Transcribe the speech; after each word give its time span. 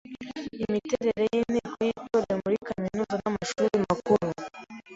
Imiterere 0.63 1.21
y’Inteko 1.33 1.79
y’Intore 1.85 2.31
muri 2.43 2.57
kaminuza 2.67 3.15
n’amashuri 3.21 3.75
makuru 3.87 4.27